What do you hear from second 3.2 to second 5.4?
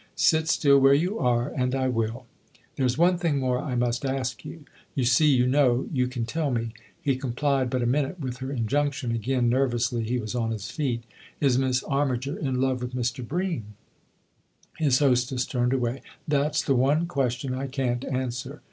more I must ask you. You see;